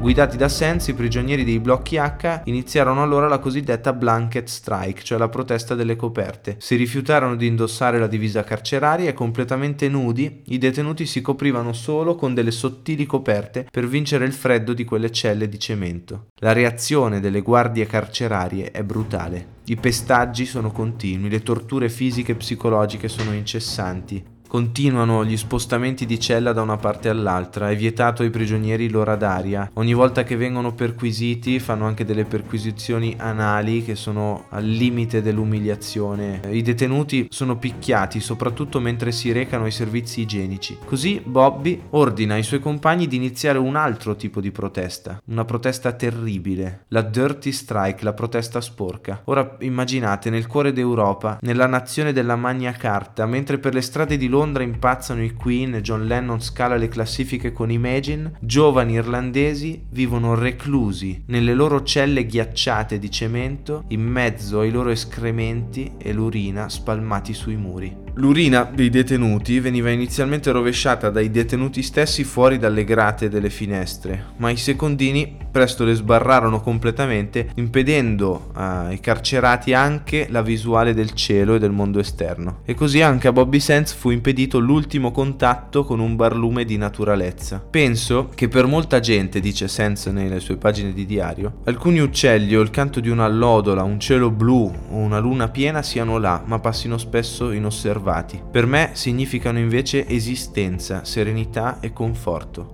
Guidati 0.00 0.36
da 0.36 0.48
Sense, 0.48 0.92
i 0.92 0.94
prigionieri 0.94 1.42
dei 1.42 1.58
blocchi 1.58 1.98
H 1.98 2.42
iniziarono 2.44 3.02
allora 3.02 3.26
la 3.26 3.40
cosiddetta 3.40 3.92
blanket 3.92 4.46
strike, 4.46 5.02
cioè 5.02 5.18
la 5.18 5.28
protesta 5.28 5.74
delle 5.74 5.96
coperte. 5.96 6.54
Si 6.60 6.76
rifiutarono 6.76 7.34
di 7.34 7.48
indossare 7.48 7.98
la 7.98 8.06
divisa 8.06 8.44
carceraria 8.44 9.10
e 9.10 9.12
completamente 9.12 9.88
nudi 9.88 10.42
i 10.46 10.58
detenuti 10.58 11.04
si 11.04 11.20
coprivano 11.20 11.72
solo 11.72 12.14
con 12.14 12.32
delle 12.32 12.52
sottili 12.52 13.06
coperte 13.06 13.66
per 13.68 13.88
vincere 13.88 14.24
il 14.24 14.32
freddo 14.32 14.72
di 14.72 14.84
quelle 14.84 15.10
celle 15.10 15.48
di 15.48 15.58
cemento. 15.58 16.28
La 16.36 16.52
reazione 16.52 17.18
delle 17.18 17.40
guardie 17.40 17.86
carcerarie 17.86 18.70
è 18.70 18.84
brutale. 18.84 19.56
I 19.64 19.76
pestaggi 19.76 20.46
sono 20.46 20.70
continui, 20.70 21.28
le 21.28 21.42
torture 21.42 21.88
fisiche 21.88 22.32
e 22.32 22.36
psicologiche 22.36 23.08
sono 23.08 23.32
incessanti. 23.32 24.36
Continuano 24.48 25.26
gli 25.26 25.36
spostamenti 25.36 26.06
di 26.06 26.18
cella 26.18 26.54
da 26.54 26.62
una 26.62 26.78
parte 26.78 27.10
all'altra, 27.10 27.70
è 27.70 27.76
vietato 27.76 28.22
ai 28.22 28.30
prigionieri 28.30 28.88
l'ora 28.88 29.14
d'aria. 29.14 29.70
Ogni 29.74 29.92
volta 29.92 30.22
che 30.24 30.36
vengono 30.36 30.72
perquisiti 30.72 31.60
fanno 31.60 31.84
anche 31.84 32.06
delle 32.06 32.24
perquisizioni 32.24 33.14
anali 33.18 33.84
che 33.84 33.94
sono 33.94 34.46
al 34.48 34.64
limite 34.64 35.20
dell'umiliazione. 35.20 36.40
I 36.48 36.62
detenuti 36.62 37.26
sono 37.28 37.58
picchiati 37.58 38.20
soprattutto 38.20 38.80
mentre 38.80 39.12
si 39.12 39.32
recano 39.32 39.64
ai 39.64 39.70
servizi 39.70 40.22
igienici. 40.22 40.78
Così 40.82 41.20
Bobby 41.22 41.82
ordina 41.90 42.32
ai 42.32 42.42
suoi 42.42 42.60
compagni 42.60 43.06
di 43.06 43.16
iniziare 43.16 43.58
un 43.58 43.76
altro 43.76 44.16
tipo 44.16 44.40
di 44.40 44.50
protesta, 44.50 45.20
una 45.26 45.44
protesta 45.44 45.92
terribile, 45.92 46.84
la 46.88 47.02
Dirty 47.02 47.52
Strike, 47.52 48.02
la 48.02 48.14
protesta 48.14 48.62
sporca. 48.62 49.20
Ora 49.24 49.56
immaginate 49.60 50.30
nel 50.30 50.46
cuore 50.46 50.72
d'Europa, 50.72 51.36
nella 51.42 51.66
nazione 51.66 52.14
della 52.14 52.36
Magna 52.36 52.72
Carta, 52.72 53.26
mentre 53.26 53.58
per 53.58 53.74
le 53.74 53.82
strade 53.82 54.16
di 54.16 54.26
Londra 54.26 54.36
Londra 54.38 54.62
impazzano 54.62 55.24
i 55.24 55.34
Queen 55.34 55.74
e 55.74 55.80
John 55.80 56.06
Lennon 56.06 56.40
scala 56.40 56.76
le 56.76 56.86
classifiche 56.86 57.52
con 57.52 57.72
Imagine, 57.72 58.34
giovani 58.38 58.92
irlandesi 58.92 59.82
vivono 59.90 60.36
reclusi 60.36 61.24
nelle 61.26 61.54
loro 61.54 61.82
celle 61.82 62.24
ghiacciate 62.24 63.00
di 63.00 63.10
cemento 63.10 63.82
in 63.88 64.02
mezzo 64.02 64.60
ai 64.60 64.70
loro 64.70 64.90
escrementi 64.90 65.94
e 65.98 66.12
l'urina 66.12 66.68
spalmati 66.68 67.34
sui 67.34 67.56
muri. 67.56 68.06
L'urina 68.14 68.62
dei 68.62 68.90
detenuti 68.90 69.58
veniva 69.58 69.90
inizialmente 69.90 70.52
rovesciata 70.52 71.10
dai 71.10 71.30
detenuti 71.30 71.82
stessi 71.82 72.22
fuori 72.22 72.58
dalle 72.58 72.84
grate 72.84 73.28
delle 73.28 73.50
finestre, 73.50 74.26
ma 74.36 74.50
i 74.50 74.56
secondini 74.56 75.36
presto 75.58 75.84
le 75.84 75.94
sbarrarono 75.94 76.60
completamente, 76.60 77.50
impedendo 77.56 78.50
ai 78.54 79.00
carcerati 79.00 79.74
anche 79.74 80.28
la 80.30 80.42
visuale 80.42 80.94
del 80.94 81.12
cielo 81.14 81.56
e 81.56 81.58
del 81.58 81.72
mondo 81.72 81.98
esterno. 81.98 82.60
E 82.64 82.74
così 82.74 83.02
anche 83.02 83.26
a 83.26 83.32
Bobby 83.32 83.58
Sands 83.58 83.92
fu 83.92 84.10
impedito 84.10 84.60
l'ultimo 84.60 85.10
contatto 85.10 85.84
con 85.84 85.98
un 85.98 86.14
barlume 86.14 86.64
di 86.64 86.76
naturalezza. 86.76 87.60
Penso 87.68 88.30
che 88.34 88.46
per 88.46 88.66
molta 88.66 89.00
gente, 89.00 89.40
dice 89.40 89.66
Sands 89.66 90.06
nelle 90.06 90.38
sue 90.38 90.56
pagine 90.56 90.92
di 90.92 91.04
diario, 91.04 91.56
alcuni 91.64 91.98
uccelli 91.98 92.54
o 92.54 92.60
il 92.60 92.70
canto 92.70 93.00
di 93.00 93.08
una 93.08 93.24
allodola, 93.24 93.82
un 93.82 93.98
cielo 93.98 94.30
blu 94.30 94.72
o 94.90 94.96
una 94.96 95.18
luna 95.18 95.48
piena 95.48 95.82
siano 95.82 96.18
là, 96.18 96.40
ma 96.44 96.60
passino 96.60 96.98
spesso 96.98 97.50
inosservati 97.50 97.78
osservati. 97.88 98.40
Per 98.50 98.66
me 98.66 98.90
significano 98.92 99.58
invece 99.58 100.06
esistenza, 100.06 101.04
serenità 101.04 101.80
e 101.80 101.92
conforto. 101.92 102.70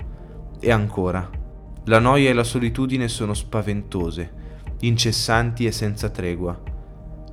E 0.61 0.71
ancora, 0.71 1.29
la 1.87 1.99
noia 1.99 2.31
e 2.31 2.33
la 2.33 2.45
solitudine 2.45 3.09
sono 3.09 3.35
spaventose, 3.35 4.33
incessanti 4.81 5.67
e 5.67 5.73
senza 5.73 6.09
tregua. 6.09 6.59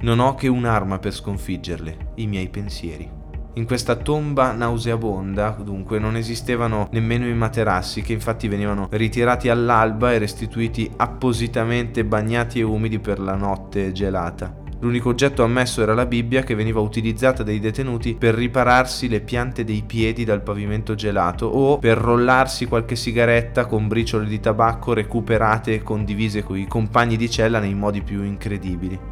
Non 0.01 0.19
ho 0.19 0.35
che 0.35 0.49
un'arma 0.49 0.99
per 0.99 1.13
sconfiggerle, 1.13 2.13
i 2.15 2.27
miei 2.27 2.49
pensieri. 2.49 3.09
In 3.53 3.65
questa 3.65 3.95
tomba 3.95 4.51
nauseabonda, 4.51 5.57
dunque, 5.63 5.99
non 5.99 6.15
esistevano 6.15 6.87
nemmeno 6.91 7.27
i 7.27 7.33
materassi, 7.33 8.01
che 8.01 8.13
infatti 8.13 8.47
venivano 8.47 8.87
ritirati 8.91 9.49
all'alba 9.49 10.11
e 10.11 10.17
restituiti 10.17 10.89
appositamente 10.97 12.03
bagnati 12.03 12.59
e 12.59 12.63
umidi 12.63 12.99
per 12.99 13.19
la 13.19 13.35
notte 13.35 13.91
gelata. 13.91 14.60
L'unico 14.81 15.09
oggetto 15.09 15.43
ammesso 15.43 15.83
era 15.83 15.93
la 15.93 16.07
Bibbia 16.07 16.41
che 16.41 16.55
veniva 16.55 16.79
utilizzata 16.79 17.43
dai 17.43 17.59
detenuti 17.59 18.15
per 18.15 18.33
ripararsi 18.33 19.07
le 19.07 19.21
piante 19.21 19.63
dei 19.63 19.83
piedi 19.85 20.23
dal 20.23 20.41
pavimento 20.41 20.95
gelato 20.95 21.45
o 21.45 21.77
per 21.77 21.99
rollarsi 21.99 22.65
qualche 22.65 22.95
sigaretta 22.95 23.67
con 23.67 23.87
briciole 23.87 24.25
di 24.25 24.39
tabacco 24.39 24.93
recuperate 24.93 25.75
e 25.75 25.83
condivise 25.83 26.41
con 26.41 26.57
i 26.57 26.67
compagni 26.67 27.15
di 27.15 27.29
cella 27.29 27.59
nei 27.59 27.75
modi 27.75 28.01
più 28.01 28.23
incredibili. 28.23 29.10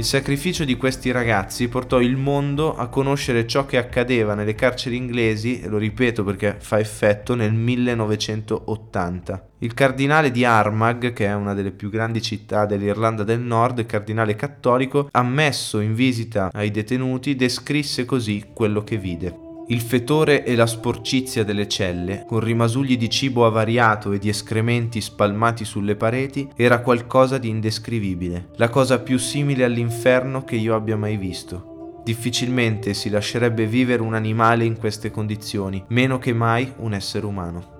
Il 0.00 0.06
sacrificio 0.06 0.64
di 0.64 0.78
questi 0.78 1.10
ragazzi 1.10 1.68
portò 1.68 2.00
il 2.00 2.16
mondo 2.16 2.74
a 2.74 2.88
conoscere 2.88 3.46
ciò 3.46 3.66
che 3.66 3.76
accadeva 3.76 4.32
nelle 4.32 4.54
carceri 4.54 4.96
inglesi, 4.96 5.60
e 5.60 5.68
lo 5.68 5.76
ripeto 5.76 6.24
perché 6.24 6.56
fa 6.58 6.78
effetto, 6.78 7.34
nel 7.34 7.52
1980. 7.52 9.48
Il 9.58 9.74
cardinale 9.74 10.30
di 10.30 10.42
Armagh, 10.42 11.12
che 11.12 11.26
è 11.26 11.34
una 11.34 11.52
delle 11.52 11.70
più 11.70 11.90
grandi 11.90 12.22
città 12.22 12.64
dell'Irlanda 12.64 13.24
del 13.24 13.40
Nord, 13.40 13.84
cardinale 13.84 14.36
cattolico, 14.36 15.08
ammesso 15.12 15.80
in 15.80 15.92
visita 15.92 16.48
ai 16.50 16.70
detenuti, 16.70 17.36
descrisse 17.36 18.06
così 18.06 18.46
quello 18.54 18.82
che 18.82 18.96
vide. 18.96 19.49
Il 19.70 19.82
fetore 19.82 20.44
e 20.44 20.56
la 20.56 20.66
sporcizia 20.66 21.44
delle 21.44 21.68
celle, 21.68 22.24
con 22.26 22.40
rimasugli 22.40 22.96
di 22.96 23.08
cibo 23.08 23.46
avariato 23.46 24.10
e 24.10 24.18
di 24.18 24.28
escrementi 24.28 25.00
spalmati 25.00 25.64
sulle 25.64 25.94
pareti, 25.94 26.50
era 26.56 26.80
qualcosa 26.80 27.38
di 27.38 27.50
indescrivibile, 27.50 28.48
la 28.56 28.68
cosa 28.68 28.98
più 28.98 29.16
simile 29.16 29.62
all'inferno 29.62 30.42
che 30.42 30.56
io 30.56 30.74
abbia 30.74 30.96
mai 30.96 31.16
visto. 31.16 32.00
Difficilmente 32.02 32.94
si 32.94 33.10
lascerebbe 33.10 33.66
vivere 33.66 34.02
un 34.02 34.14
animale 34.14 34.64
in 34.64 34.76
queste 34.76 35.12
condizioni, 35.12 35.84
meno 35.90 36.18
che 36.18 36.32
mai 36.32 36.72
un 36.78 36.92
essere 36.92 37.26
umano. 37.26 37.79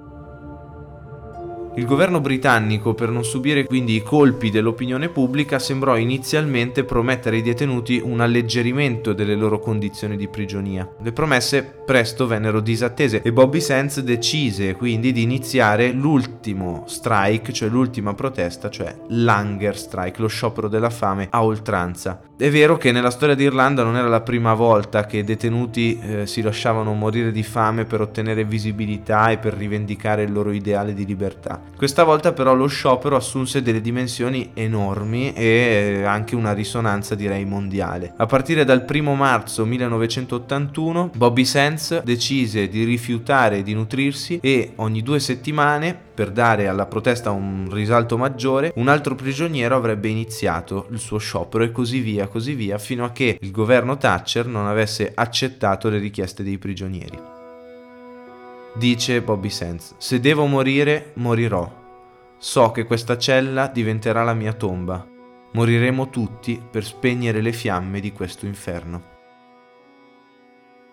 Il 1.77 1.87
governo 1.87 2.21
britannico, 2.21 2.95
per 2.95 3.11
non 3.11 3.25
subire 3.25 3.65
quindi 3.65 3.95
i 3.95 4.03
colpi 4.03 4.51
dell'opinione 4.51 5.09
pubblica, 5.09 5.61
sembrò 5.61 5.97
inizialmente 5.97 6.83
promettere 6.83 7.37
ai 7.37 7.43
detenuti 7.43 8.01
un 8.05 8.21
alleggerimento 8.21 9.13
delle 9.13 9.37
loro 9.37 9.61
condizioni 9.61 10.17
di 10.17 10.27
prigionia. 10.27 10.89
Le 11.01 11.13
promesse 11.13 11.63
presto 11.63 12.27
vennero 12.27 12.61
disattese 12.61 13.23
e 13.23 13.33
Bobby 13.33 13.61
Sands 13.61 14.01
decise 14.01 14.75
quindi 14.75 15.13
di 15.13 15.23
iniziare 15.23 15.93
l'ultimo 15.93 16.85
strike, 16.87 17.53
cioè 17.53 17.69
l'ultima 17.69 18.15
protesta, 18.15 18.69
cioè 18.69 18.95
l'hunger 19.09 19.79
strike, 19.79 20.21
lo 20.21 20.29
sciopero 20.29 20.69
della 20.69 20.91
fame 20.91 21.29
a 21.31 21.45
oltranza. 21.45 22.21
È 22.41 22.51
vero 22.51 22.79
che 22.79 22.91
nella 22.91 23.11
storia 23.11 23.35
d'Irlanda 23.35 23.83
non 23.83 23.99
era 23.99 24.09
la 24.09 24.23
prima 24.23 24.55
volta 24.55 25.05
che 25.05 25.25
detenuti 25.25 26.01
eh, 26.01 26.27
si 26.27 26.41
lasciavano 26.41 26.95
morire 26.95 27.33
di 27.33 27.43
fame 27.43 27.85
per 27.85 28.01
ottenere 28.01 28.45
visibilità 28.45 29.29
e 29.29 29.37
per 29.37 29.53
rivendicare 29.53 30.23
il 30.23 30.33
loro 30.33 30.51
ideale 30.51 30.95
di 30.95 31.05
libertà. 31.05 31.61
Questa 31.77 32.03
volta 32.03 32.33
però 32.33 32.55
lo 32.55 32.67
sciopero 32.67 33.15
assunse 33.15 33.61
delle 33.61 33.83
dimensioni 33.83 34.53
enormi 34.55 35.35
e 35.35 36.03
anche 36.07 36.35
una 36.35 36.55
risonanza 36.55 37.15
direi 37.15 37.45
mondiale. 37.45 38.15
A 38.17 38.25
partire 38.25 38.65
dal 38.65 38.87
1 38.91 39.15
marzo 39.15 39.67
1981 39.67 41.11
Bobby 41.15 41.45
Sands 41.45 42.03
decise 42.03 42.69
di 42.69 42.85
rifiutare 42.85 43.63
di 43.63 43.75
nutrirsi 43.75 44.39
e 44.41 44.73
ogni 44.77 45.03
due 45.03 45.21
settimane 45.21 46.09
per 46.21 46.33
dare 46.33 46.69
alla 46.69 46.85
protesta 46.85 47.31
un 47.31 47.71
risalto 47.73 48.19
maggiore, 48.19 48.73
un 48.75 48.89
altro 48.89 49.15
prigioniero 49.15 49.75
avrebbe 49.75 50.09
iniziato 50.09 50.87
il 50.91 50.99
suo 50.99 51.17
sciopero 51.17 51.65
e 51.65 51.73
così 51.73 52.01
via, 52.01 52.29
così 52.29 52.53
via, 52.53 52.77
fino 52.77 53.07
a 53.07 53.11
che 53.11 53.39
il 53.41 53.51
governo 53.51 53.97
Thatcher 53.97 54.45
non 54.45 54.67
avesse 54.67 55.13
accettato 55.15 55.89
le 55.89 55.97
richieste 55.97 56.43
dei 56.43 56.59
prigionieri. 56.59 57.19
Dice 58.75 59.23
Bobby 59.23 59.49
Sands, 59.49 59.95
se 59.97 60.21
devo 60.21 60.45
morire, 60.45 61.13
morirò. 61.15 61.67
So 62.37 62.71
che 62.71 62.85
questa 62.85 63.17
cella 63.17 63.69
diventerà 63.69 64.23
la 64.23 64.35
mia 64.35 64.53
tomba. 64.53 65.03
Moriremo 65.53 66.11
tutti 66.11 66.61
per 66.71 66.85
spegnere 66.85 67.41
le 67.41 67.53
fiamme 67.53 67.99
di 67.99 68.13
questo 68.13 68.45
inferno. 68.45 69.20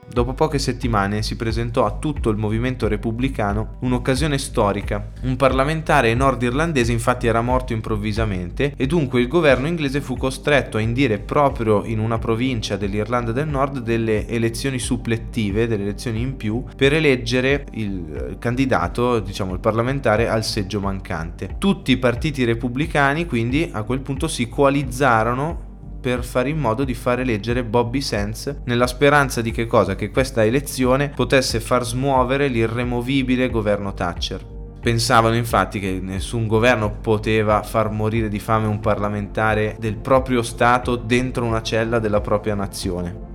Dopo 0.09 0.33
poche 0.33 0.57
settimane 0.57 1.21
si 1.21 1.35
presentò 1.35 1.85
a 1.85 1.91
tutto 1.91 2.29
il 2.29 2.37
movimento 2.37 2.87
repubblicano 2.87 3.75
un'occasione 3.81 4.37
storica. 4.37 5.11
Un 5.23 5.35
parlamentare 5.35 6.13
nordirlandese 6.13 6.91
infatti 6.91 7.27
era 7.27 7.41
morto 7.41 7.73
improvvisamente 7.73 8.73
e 8.75 8.87
dunque 8.87 9.21
il 9.21 9.27
governo 9.27 9.67
inglese 9.67 10.01
fu 10.01 10.17
costretto 10.17 10.77
a 10.77 10.81
indire 10.81 11.19
proprio 11.19 11.83
in 11.85 11.99
una 11.99 12.17
provincia 12.17 12.77
dell'Irlanda 12.77 13.31
del 13.31 13.47
Nord 13.47 13.79
delle 13.79 14.27
elezioni 14.27 14.79
supplettive, 14.79 15.67
delle 15.67 15.83
elezioni 15.83 16.21
in 16.21 16.37
più, 16.37 16.63
per 16.75 16.93
eleggere 16.93 17.65
il 17.71 18.37
candidato, 18.39 19.19
diciamo 19.19 19.53
il 19.53 19.59
parlamentare, 19.59 20.29
al 20.29 20.43
seggio 20.43 20.79
mancante. 20.79 21.55
Tutti 21.57 21.91
i 21.91 21.97
partiti 21.97 22.43
repubblicani 22.43 23.25
quindi 23.25 23.69
a 23.71 23.83
quel 23.83 23.99
punto 23.99 24.27
si 24.27 24.47
coalizzarono 24.47 25.66
per 26.00 26.24
fare 26.24 26.50
in 26.50 26.58
modo 26.58 26.84
di 26.84 26.94
far 26.94 27.20
eleggere 27.20 27.63
Bobby 27.63 28.01
Sands 28.01 28.62
nella 28.66 28.88
speranza 28.88 29.42
di 29.42 29.51
che 29.51 29.66
cosa? 29.66 29.96
Che 29.96 30.12
questa 30.12 30.44
elezione 30.44 31.10
potesse 31.10 31.60
far 31.60 31.86
smuovere 31.86 32.48
l'irremovibile 32.48 33.50
governo 33.50 33.94
Thatcher. 33.94 34.56
Pensavano 34.80 35.36
infatti 35.36 35.80
che 35.80 36.00
nessun 36.01 36.48
governo 36.48 36.92
poteva 36.92 37.62
far 37.63 37.92
morire 37.92 38.30
di 38.30 38.39
fame 38.39 38.68
un 38.68 38.80
parlamentare 38.80 39.75
del 39.80 39.98
proprio 39.98 40.42
Stato 40.42 40.96
dentro 40.96 41.46
una 41.46 41.62
cella 41.62 42.00
della 42.00 42.22
propria 42.22 42.56
nazione. 42.56 43.26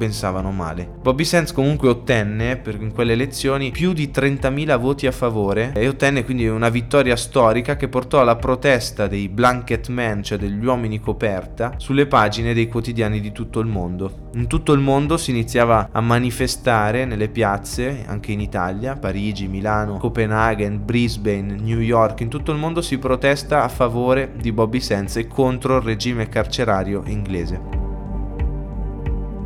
Pensavano 0.00 0.50
male. 0.50 0.88
Bobby 1.02 1.24
Sands 1.24 1.52
comunque 1.52 1.90
ottenne 1.90 2.56
per, 2.56 2.80
in 2.80 2.90
quelle 2.90 3.12
elezioni 3.12 3.70
più 3.70 3.92
di 3.92 4.10
30.000 4.10 4.78
voti 4.78 5.06
a 5.06 5.12
favore 5.12 5.72
e 5.74 5.86
ottenne 5.86 6.24
quindi 6.24 6.48
una 6.48 6.70
vittoria 6.70 7.16
storica 7.16 7.76
che 7.76 7.88
portò 7.88 8.18
alla 8.18 8.36
protesta 8.36 9.06
dei 9.08 9.28
blanket 9.28 9.88
men, 9.88 10.22
cioè 10.22 10.38
degli 10.38 10.64
uomini 10.64 11.00
coperta, 11.00 11.74
sulle 11.76 12.06
pagine 12.06 12.54
dei 12.54 12.66
quotidiani 12.66 13.20
di 13.20 13.30
tutto 13.30 13.60
il 13.60 13.66
mondo. 13.66 14.28
In 14.36 14.46
tutto 14.46 14.72
il 14.72 14.80
mondo 14.80 15.18
si 15.18 15.32
iniziava 15.32 15.90
a 15.92 16.00
manifestare 16.00 17.04
nelle 17.04 17.28
piazze, 17.28 18.04
anche 18.06 18.32
in 18.32 18.40
Italia, 18.40 18.96
Parigi, 18.96 19.48
Milano, 19.48 19.98
Copenaghen, 19.98 20.82
Brisbane, 20.82 21.56
New 21.60 21.80
York, 21.80 22.20
in 22.20 22.30
tutto 22.30 22.52
il 22.52 22.58
mondo 22.58 22.80
si 22.80 22.96
protesta 22.96 23.64
a 23.64 23.68
favore 23.68 24.32
di 24.40 24.50
Bobby 24.50 24.80
Sands 24.80 25.16
e 25.16 25.26
contro 25.26 25.76
il 25.76 25.82
regime 25.82 26.26
carcerario 26.30 27.02
inglese. 27.04 27.79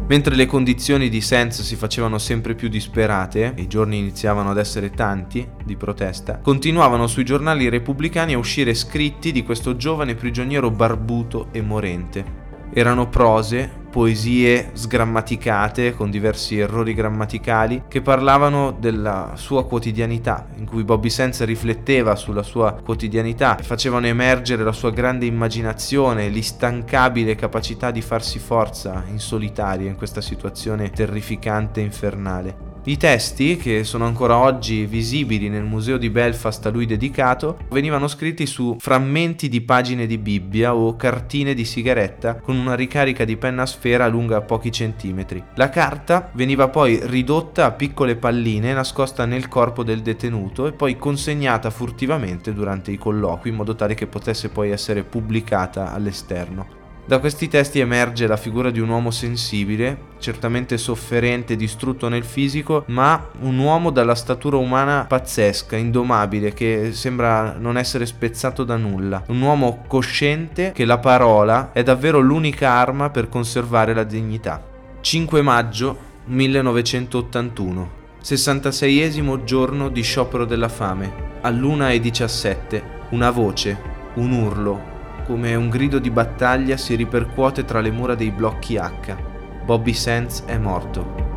Mentre 0.07 0.35
le 0.35 0.45
condizioni 0.45 1.09
di 1.09 1.23
Sands 1.23 1.63
si 1.63 1.77
facevano 1.77 2.19
sempre 2.19 2.55
più 2.55 2.69
disperate, 2.69 3.55
e 3.55 3.63
i 3.63 3.67
giorni 3.67 3.99
iniziavano 3.99 4.51
ad 4.51 4.59
essere 4.59 4.91
tanti 4.91 5.49
di 5.65 5.77
protesta, 5.77 6.41
continuavano 6.41 7.07
sui 7.07 7.25
giornali 7.25 7.71
repubblicani 7.71 8.35
a 8.35 8.39
uscire 8.39 8.75
scritti 8.75 9.33
di 9.33 9.43
questo 9.43 9.77
giovane 9.77 10.15
prigioniero 10.15 10.71
barbuto 10.71 11.49
e 11.53 11.63
morente. 11.63 12.43
Erano 12.75 13.09
prose 13.09 13.83
poesie 13.95 14.71
sgrammaticate 14.73 15.95
con 15.95 16.11
diversi 16.11 16.59
errori 16.59 16.95
grammaticali 16.95 17.85
che 17.87 18.03
parlavano 18.03 18.73
della 18.73 19.35
sua 19.37 19.67
quotidianità, 19.67 20.49
in 20.57 20.67
cui 20.67 20.83
Bobby 20.83 21.09
Sands 21.09 21.45
rifletteva 21.45 22.17
sulla 22.17 22.43
sua 22.43 22.73
quotidianità 22.73 23.57
e 23.57 23.63
facevano 23.63 24.09
emergere 24.09 24.65
la 24.65 24.73
sua 24.73 24.91
grande 24.91 25.27
immaginazione, 25.27 26.27
l'instancabile 26.27 27.37
capacità 27.37 27.93
di 27.93 28.03
farsi 28.03 28.41
forza 28.41 29.05
in 29.09 29.21
solitaria 29.21 29.89
in 29.89 29.95
questa 29.95 30.21
situazione 30.21 30.91
terrificante 30.91 31.81
e 31.81 31.85
infernale. 31.85 32.74
I 32.87 32.99
testi, 32.99 33.57
che 33.57 33.83
sono 33.83 34.05
ancora 34.05 34.37
oggi 34.37 34.85
visibili 34.85 35.49
nel 35.49 35.63
museo 35.63 35.97
di 35.97 36.11
Belfast 36.11 36.67
a 36.67 36.69
lui 36.69 36.85
dedicato, 36.85 37.57
venivano 37.71 38.09
scritti 38.09 38.45
su 38.45 38.77
frammenti 38.79 39.49
di 39.49 39.63
pagine 39.63 40.07
di 40.07 40.19
Bibbia 40.19 40.75
o 40.75 40.95
cartine 40.95 41.55
di 41.55 41.65
sigaretta 41.65 42.35
con 42.35 42.59
una 42.59 42.75
ricarica 42.75 43.25
di 43.25 43.39
penna 43.39 43.63
a 43.63 43.67
sfera 43.67 44.07
lunga 44.07 44.43
pochi 44.43 44.71
centimetri. 44.71 45.43
La 45.55 45.71
carta 45.71 46.31
veniva 46.35 46.69
poi 46.69 47.01
ridotta 47.05 47.65
a 47.65 47.73
piccole 47.73 48.17
palline 48.17 48.75
nascosta 48.75 49.25
nel 49.25 49.49
corpo 49.49 49.83
del 49.83 50.03
detenuto 50.03 50.67
e 50.67 50.73
poi 50.73 50.99
consegnata 50.99 51.71
furtivamente 51.71 52.53
durante 52.53 52.91
i 52.91 52.99
colloqui 52.99 53.49
in 53.49 53.57
modo 53.57 53.75
tale 53.75 53.95
che 53.95 54.07
potesse 54.07 54.51
poi 54.51 54.73
essere 54.73 55.05
pubblicata 55.05 55.91
all'esterno. 55.95 56.84
Da 57.07 57.19
questi 57.19 57.49
testi 57.49 57.81
emerge 57.81 58.27
la 58.27 58.39
figura 58.39 58.71
di 58.71 58.81
un 58.81 58.89
uomo 58.89 59.11
sensibile, 59.11 60.13
certamente 60.19 60.79
sofferente 60.79 61.53
e 61.53 61.57
distrutto 61.57 62.09
nel 62.09 62.25
fisico, 62.25 62.85
ma 62.87 63.29
un 63.41 63.59
uomo 63.59 63.91
dalla 63.91 64.15
statura 64.15 64.57
umana 64.57 65.05
pazzesca, 65.07 65.77
indomabile, 65.77 66.55
che 66.55 66.93
sembra 66.93 67.57
non 67.59 67.77
essere 67.77 68.07
spezzato 68.07 68.65
da 68.65 68.77
nulla. 68.77 69.23
Un 69.27 69.43
uomo 69.43 69.85
cosciente 69.87 70.73
che 70.73 70.87
la 70.87 70.97
parola 70.97 71.73
è 71.73 71.83
davvero 71.83 72.21
l'unica 72.21 72.71
arma 72.71 73.11
per 73.11 73.29
conservare 73.29 73.93
la 73.93 74.05
dignità. 74.05 74.65
5 75.03 75.43
maggio 75.43 75.99
1981, 76.25 77.91
66esimo 78.23 79.45
giorno 79.45 79.91
di 79.91 80.01
sciopero 80.01 80.47
della 80.47 80.71
fame. 80.71 81.13
All'1.17, 81.43 82.83
una 83.11 83.31
voce, 83.31 83.79
un 84.15 84.33
urlo, 84.33 84.93
come 85.25 85.55
un 85.55 85.69
grido 85.69 85.99
di 85.99 86.11
battaglia 86.11 86.77
si 86.77 86.95
ripercuote 86.95 87.65
tra 87.65 87.81
le 87.81 87.91
mura 87.91 88.15
dei 88.15 88.31
blocchi 88.31 88.77
H. 88.77 89.17
Bobby 89.65 89.95
Sands 89.95 90.45
è 90.45 90.59
morto. 90.59 91.33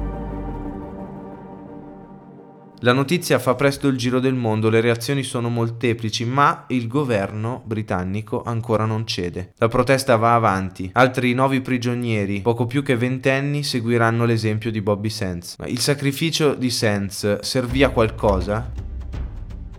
La 2.82 2.94
notizia 2.94 3.40
fa 3.40 3.56
presto 3.56 3.88
il 3.88 3.98
giro 3.98 4.20
del 4.20 4.36
mondo, 4.36 4.70
le 4.70 4.82
reazioni 4.82 5.24
sono 5.24 5.50
molteplici, 5.50 6.26
ma 6.26 6.66
il 6.68 6.88
governo 6.88 7.64
britannico 7.66 8.44
ancora 8.44 8.86
non 8.86 9.08
cede. 9.08 9.54
La 9.58 9.68
protesta 9.68 10.16
va 10.16 10.36
avanti, 10.36 10.90
altri 10.94 11.34
nuovi 11.34 11.62
prigionieri, 11.62 12.42
poco 12.42 12.68
più 12.68 12.84
che 12.84 12.96
ventenni, 12.96 13.64
seguiranno 13.64 14.26
l'esempio 14.26 14.70
di 14.70 14.82
Bobby 14.82 15.10
Sands. 15.10 15.56
Ma 15.58 15.66
il 15.66 15.80
sacrificio 15.80 16.54
di 16.54 16.70
Sands 16.70 17.40
servì 17.40 17.82
a 17.82 17.90
qualcosa? 17.90 18.87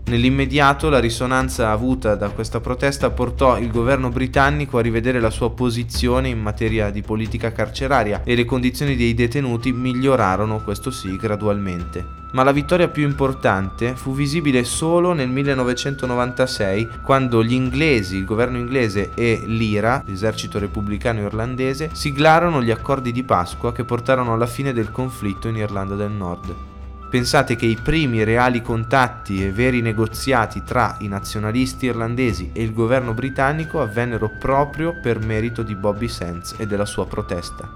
Nell'immediato 0.09 0.89
la 0.89 1.01
risonanza 1.01 1.71
avuta 1.71 2.15
da 2.15 2.31
questa 2.31 2.61
protesta 2.61 3.11
portò 3.11 3.59
il 3.59 3.71
governo 3.71 4.09
britannico 4.09 4.79
a 4.79 4.81
rivedere 4.81 5.21
la 5.21 5.29
sua 5.29 5.51
posizione 5.51 6.31
in 6.31 6.41
materia 6.41 6.89
di 6.89 7.03
politica 7.03 7.53
carceraria 7.53 8.23
e 8.25 8.35
le 8.35 8.47
condizioni 8.47 8.97
dei 8.97 9.13
detenuti 9.13 9.71
migliorarono, 9.71 10.63
questo 10.63 10.91
sì, 10.91 11.15
gradualmente. 11.17 12.03
Ma 12.33 12.43
la 12.43 12.53
vittoria 12.53 12.89
più 12.89 13.03
importante 13.03 13.97
fu 13.97 14.15
visibile 14.15 14.65
solo 14.65 15.13
nel 15.13 15.29
1996, 15.29 16.89
quando 17.05 17.45
gli 17.45 17.53
inglesi, 17.53 18.17
il 18.17 18.25
governo 18.25 18.57
inglese 18.57 19.11
e 19.15 19.43
l'IRA, 19.45 20.05
l'esercito 20.07 20.59
repubblicano 20.59 21.21
irlandese, 21.21 21.91
siglarono 21.93 22.63
gli 22.63 22.71
accordi 22.71 23.13
di 23.13 23.25
Pasqua 23.25 23.75
che 23.75 23.85
portarono 23.85 24.33
alla 24.33 24.47
fine 24.47 24.73
del 24.73 24.91
conflitto 24.91 25.49
in 25.49 25.57
Irlanda 25.57 25.97
del 25.97 26.13
Nord. 26.13 26.78
Pensate 27.11 27.57
che 27.57 27.65
i 27.65 27.79
primi 27.83 28.23
reali 28.23 28.61
contatti 28.61 29.43
e 29.43 29.51
veri 29.51 29.81
negoziati 29.81 30.63
tra 30.63 30.97
i 31.01 31.09
nazionalisti 31.09 31.87
irlandesi 31.87 32.51
e 32.53 32.63
il 32.63 32.75
governo 32.75 33.15
britannico 33.15 33.81
avvennero 33.81 34.31
proprio 34.39 34.95
per 35.01 35.25
merito 35.25 35.63
di 35.63 35.75
Bobby 35.75 36.09
Sands 36.09 36.57
e 36.59 36.67
della 36.67 36.85
sua 36.85 37.07
protesta. 37.07 37.67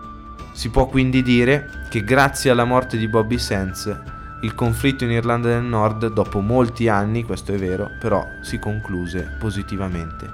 Si 0.53 0.69
può 0.69 0.87
quindi 0.87 1.23
dire 1.23 1.87
che 1.89 2.05
grazie 2.05 2.51
alla 2.51 2.65
morte 2.65 2.99
di 2.99 3.09
Bobby 3.09 3.39
Sands 3.39 4.01
il 4.43 4.55
conflitto 4.55 5.05
in 5.05 5.13
Irlanda 5.13 5.49
del 5.49 5.63
Nord, 5.63 6.13
dopo 6.13 6.41
molti 6.41 6.89
anni, 6.89 7.25
questo 7.25 7.53
è 7.53 7.57
vero, 7.57 7.89
però 8.01 8.23
si 8.43 8.59
concluse 8.59 9.37
positivamente. 9.39 10.29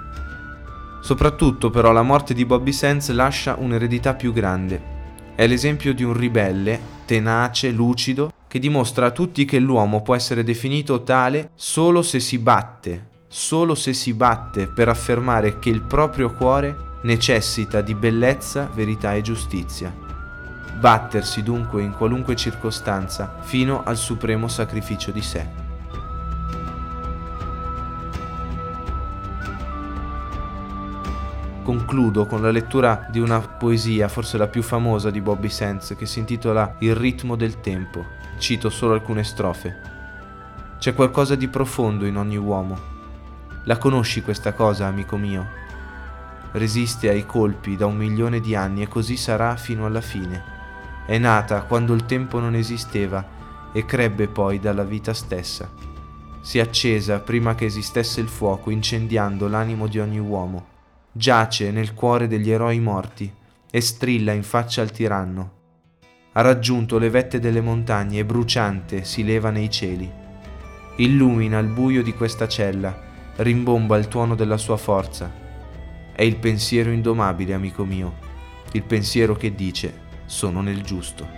Soprattutto 1.00 1.70
però 1.70 1.92
la 1.92 2.02
morte 2.02 2.34
di 2.34 2.44
Bobby 2.44 2.72
Sands 2.72 3.10
lascia 3.10 3.54
un'eredità 3.58 4.14
più 4.14 4.32
grande. 4.32 4.96
È 5.36 5.46
l'esempio 5.46 5.94
di 5.94 6.02
un 6.02 6.14
ribelle, 6.14 6.80
tenace, 7.04 7.70
lucido, 7.70 8.32
che 8.48 8.58
dimostra 8.58 9.06
a 9.06 9.10
tutti 9.10 9.44
che 9.44 9.58
l'uomo 9.58 10.02
può 10.02 10.14
essere 10.14 10.42
definito 10.42 11.02
tale 11.02 11.50
solo 11.54 12.02
se 12.02 12.18
si 12.18 12.38
batte, 12.38 13.08
solo 13.28 13.74
se 13.74 13.92
si 13.92 14.14
batte 14.14 14.66
per 14.66 14.88
affermare 14.88 15.58
che 15.58 15.68
il 15.68 15.82
proprio 15.82 16.32
cuore 16.32 16.86
necessita 17.02 17.82
di 17.82 17.94
bellezza, 17.94 18.68
verità 18.74 19.14
e 19.14 19.20
giustizia. 19.20 19.94
Battersi 20.80 21.42
dunque 21.42 21.82
in 21.82 21.92
qualunque 21.92 22.34
circostanza 22.34 23.38
fino 23.42 23.82
al 23.84 23.96
supremo 23.96 24.48
sacrificio 24.48 25.10
di 25.10 25.22
sé. 25.22 25.66
concludo 31.68 32.24
con 32.24 32.40
la 32.40 32.50
lettura 32.50 33.06
di 33.10 33.20
una 33.20 33.40
poesia, 33.40 34.08
forse 34.08 34.38
la 34.38 34.46
più 34.46 34.62
famosa 34.62 35.10
di 35.10 35.20
Bobby 35.20 35.50
Sands, 35.50 35.94
che 35.98 36.06
si 36.06 36.18
intitola 36.18 36.76
Il 36.78 36.94
ritmo 36.94 37.36
del 37.36 37.60
tempo. 37.60 38.17
Cito 38.38 38.70
solo 38.70 38.94
alcune 38.94 39.24
strofe. 39.24 39.76
C'è 40.78 40.94
qualcosa 40.94 41.34
di 41.34 41.48
profondo 41.48 42.06
in 42.06 42.16
ogni 42.16 42.36
uomo. 42.36 42.78
La 43.64 43.76
conosci 43.76 44.22
questa 44.22 44.52
cosa, 44.54 44.86
amico 44.86 45.16
mio? 45.16 45.46
Resiste 46.52 47.08
ai 47.08 47.26
colpi 47.26 47.76
da 47.76 47.86
un 47.86 47.96
milione 47.96 48.40
di 48.40 48.54
anni 48.54 48.82
e 48.82 48.88
così 48.88 49.16
sarà 49.16 49.56
fino 49.56 49.84
alla 49.84 50.00
fine. 50.00 50.42
È 51.06 51.18
nata 51.18 51.62
quando 51.62 51.92
il 51.94 52.06
tempo 52.06 52.40
non 52.40 52.54
esisteva 52.54 53.22
e 53.72 53.84
crebbe 53.84 54.28
poi 54.28 54.58
dalla 54.58 54.84
vita 54.84 55.12
stessa. 55.12 55.70
Si 56.40 56.58
è 56.58 56.62
accesa 56.62 57.18
prima 57.18 57.54
che 57.54 57.66
esistesse 57.66 58.20
il 58.20 58.28
fuoco, 58.28 58.70
incendiando 58.70 59.48
l'animo 59.48 59.86
di 59.86 59.98
ogni 59.98 60.18
uomo 60.18 60.76
giace 61.18 61.72
nel 61.72 61.94
cuore 61.94 62.28
degli 62.28 62.48
eroi 62.48 62.78
morti 62.78 63.32
e 63.70 63.80
strilla 63.80 64.32
in 64.32 64.44
faccia 64.44 64.82
al 64.82 64.92
tiranno. 64.92 65.57
Ha 66.38 66.40
raggiunto 66.40 66.98
le 66.98 67.10
vette 67.10 67.40
delle 67.40 67.60
montagne 67.60 68.20
e 68.20 68.24
bruciante 68.24 69.02
si 69.02 69.24
leva 69.24 69.50
nei 69.50 69.68
cieli. 69.68 70.08
Illumina 70.98 71.58
il 71.58 71.66
buio 71.66 72.00
di 72.00 72.12
questa 72.12 72.46
cella, 72.46 72.96
rimbomba 73.38 73.96
il 73.96 74.06
tuono 74.06 74.36
della 74.36 74.56
sua 74.56 74.76
forza. 74.76 75.28
È 76.12 76.22
il 76.22 76.36
pensiero 76.36 76.92
indomabile, 76.92 77.54
amico 77.54 77.84
mio, 77.84 78.14
il 78.70 78.84
pensiero 78.84 79.34
che 79.34 79.52
dice 79.52 79.92
sono 80.26 80.60
nel 80.60 80.82
giusto. 80.82 81.37